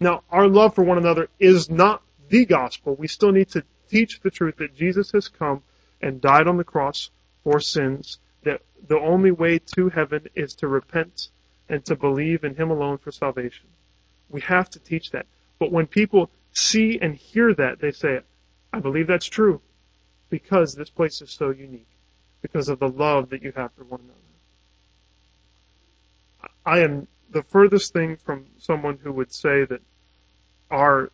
[0.00, 2.94] Now, our love for one another is not the gospel.
[2.96, 5.62] We still need to teach the truth that Jesus has come
[6.02, 7.10] and died on the cross
[7.44, 11.28] for sins, that the only way to heaven is to repent
[11.68, 13.68] and to believe in Him alone for salvation.
[14.30, 15.26] We have to teach that.
[15.58, 18.20] But when people see and hear that, they say,
[18.72, 19.60] I believe that's true.
[20.30, 21.88] because this place is so unique,
[22.42, 24.18] because of the love that you have for one another.
[26.64, 29.80] I am the furthest thing from someone who would say that
[30.70, 31.10] our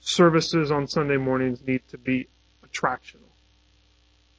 [0.00, 2.28] services on Sunday mornings need to be
[2.66, 3.18] attractional.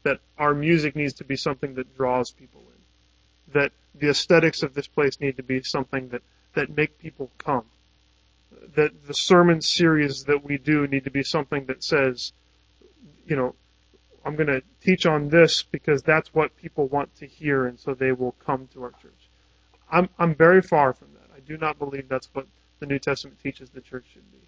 [0.03, 3.53] That our music needs to be something that draws people in.
[3.53, 6.21] That the aesthetics of this place need to be something that,
[6.53, 7.65] that make people come.
[8.76, 12.34] That the sermon series that we do need to be something that says,
[13.26, 13.55] you know,
[14.23, 17.93] I'm going to teach on this because that's what people want to hear and so
[17.93, 19.24] they will come to our church.
[19.92, 21.36] I'm, I'm very far from that.
[21.36, 22.48] I do not believe that's what
[22.80, 24.40] the New Testament teaches the church should be.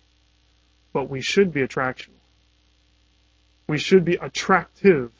[0.94, 2.10] But we should be attractional.
[3.68, 5.12] We should be attractive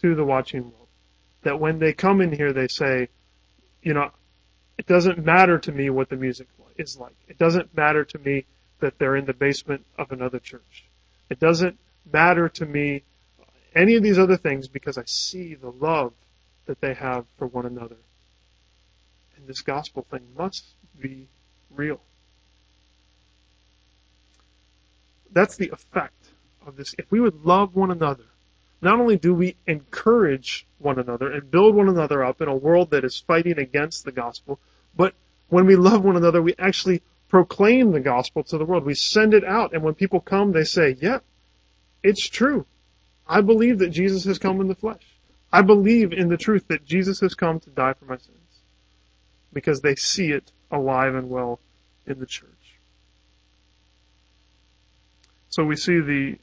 [0.00, 0.74] to the watching world.
[1.42, 3.08] That when they come in here, they say,
[3.82, 4.10] you know,
[4.78, 7.16] it doesn't matter to me what the music is like.
[7.28, 8.46] It doesn't matter to me
[8.80, 10.84] that they're in the basement of another church.
[11.28, 11.78] It doesn't
[12.10, 13.02] matter to me
[13.74, 16.12] any of these other things because I see the love
[16.66, 17.96] that they have for one another.
[19.40, 20.64] And this gospel thing must
[21.00, 21.26] be
[21.74, 22.00] real.
[25.32, 26.28] That's the effect
[26.66, 26.94] of this.
[26.98, 28.24] If we would love one another,
[28.82, 32.90] not only do we encourage one another and build one another up in a world
[32.90, 34.58] that is fighting against the gospel,
[34.96, 35.14] but
[35.48, 38.84] when we love one another, we actually proclaim the gospel to the world.
[38.84, 41.20] We send it out, and when people come, they say, yeah,
[42.02, 42.66] it's true.
[43.26, 45.02] I believe that Jesus has come in the flesh.
[45.52, 48.39] I believe in the truth that Jesus has come to die for my sins.
[49.52, 51.60] Because they see it alive and well
[52.06, 52.48] in the church.
[55.48, 56.38] So we see the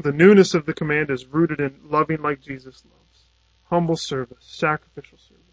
[0.00, 3.24] the newness of the command is rooted in loving like Jesus loves,
[3.64, 5.44] humble service, sacrificial service.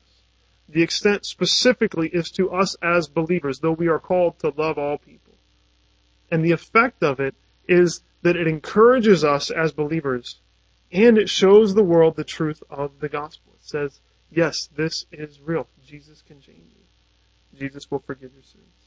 [0.70, 5.00] The extent specifically is to us as believers, though we are called to love all
[5.00, 5.34] people.
[6.30, 7.34] And the effect of it
[7.68, 10.40] is that it encourages us as believers
[10.92, 13.54] and it shows the world the truth of the gospel.
[13.60, 14.00] It says,
[14.32, 15.68] yes, this is real.
[15.86, 17.60] Jesus can change you.
[17.60, 18.86] Jesus will forgive your sins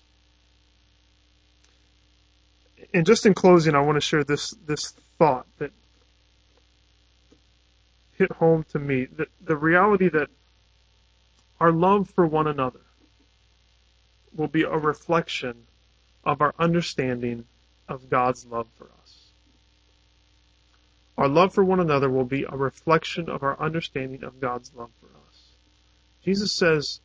[2.94, 5.72] and just in closing, I want to share this this thought that
[8.16, 10.28] hit home to me: that the reality that
[11.60, 12.80] our love for one another
[14.34, 15.66] will be a reflection
[16.24, 17.44] of our understanding
[17.88, 19.24] of God's love for us.
[21.16, 24.90] Our love for one another will be a reflection of our understanding of God's love
[25.00, 25.17] for us.
[26.24, 27.00] Jesus says,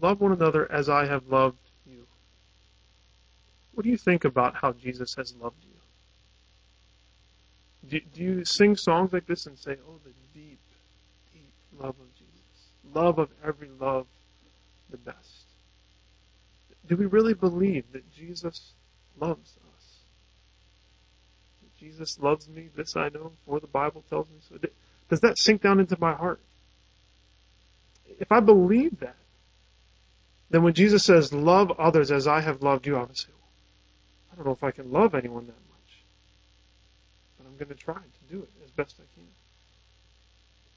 [0.00, 2.06] Love one another as I have loved you.
[3.74, 5.70] what do you think about how Jesus has loved you?
[7.88, 10.58] Do, do you sing songs like this and say, oh, the deep,
[11.32, 12.94] deep love of Jesus?
[12.94, 14.06] Love of every love,
[14.90, 15.44] the best.
[16.86, 18.72] Do we really believe that Jesus
[19.18, 19.98] loves us?
[21.62, 24.56] That Jesus loves me, this I know, for the Bible tells me so.
[25.08, 26.40] Does that sink down into my heart?
[28.18, 29.16] If I believe that,
[30.50, 33.48] then when Jesus says, love others as I have loved you, I would say, well,
[34.32, 36.02] I don't know if I can love anyone that much.
[37.38, 39.28] But I'm going to try to do it as best I can.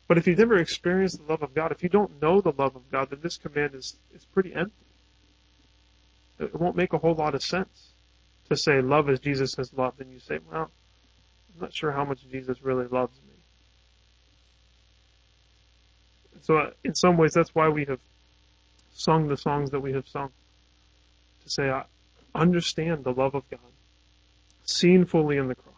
[0.08, 2.76] But if you've never experienced the love of God, if you don't know the love
[2.76, 4.74] of God, then this command is, is pretty empty.
[6.40, 7.94] It won't make a whole lot of sense
[8.50, 10.70] to say love as Jesus has loved, and you say, well,
[11.56, 13.33] I'm not sure how much Jesus really loves me.
[16.44, 18.00] So, uh, in some ways, that's why we have
[18.94, 20.30] sung the songs that we have sung.
[21.44, 21.86] To say, I,
[22.36, 23.60] understand the love of God,
[24.66, 25.74] seen fully in the cross.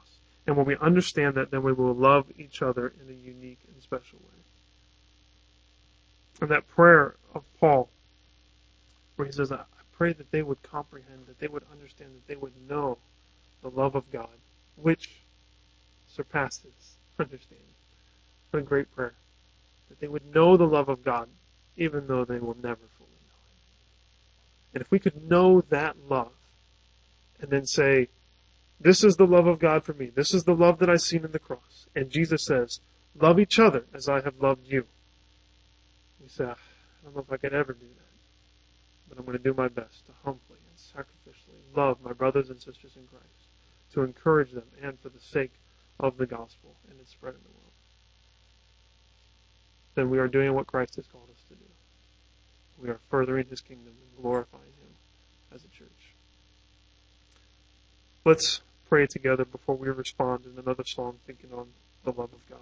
[0.47, 3.81] And when we understand that, then we will love each other in a unique and
[3.81, 4.41] special way.
[6.41, 7.89] And that prayer of Paul,
[9.15, 9.63] where he says, I
[9.97, 12.97] pray that they would comprehend, that they would understand, that they would know
[13.61, 14.29] the love of God,
[14.75, 15.09] which
[16.07, 17.65] surpasses understanding.
[18.51, 19.13] What a great prayer.
[19.89, 21.29] That they would know the love of God,
[21.77, 24.75] even though they will never fully know it.
[24.75, 26.31] And if we could know that love,
[27.39, 28.07] and then say,
[28.79, 30.07] this is the love of God for me.
[30.07, 31.87] This is the love that I've seen in the cross.
[31.95, 32.79] And Jesus says,
[33.19, 34.85] love each other as I have loved you.
[36.21, 39.37] We say, ah, I don't know if I could ever do that, but I'm going
[39.37, 43.47] to do my best to humbly and sacrificially love my brothers and sisters in Christ,
[43.93, 45.53] to encourage them and for the sake
[45.99, 47.74] of the gospel and its spread in the world.
[49.95, 51.65] Then we are doing what Christ has called us to do.
[52.81, 54.95] We are furthering his kingdom and glorifying him
[55.53, 55.89] as a church.
[58.25, 61.67] Let's pray together before we respond in another song thinking on
[62.03, 62.59] the love of God.